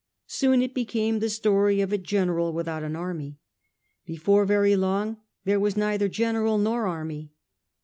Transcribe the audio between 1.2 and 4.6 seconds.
story of a gen eral without an army; before